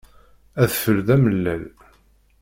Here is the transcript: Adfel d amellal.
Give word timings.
Adfel 0.63 0.97
d 1.07 1.07
amellal. 1.15 1.63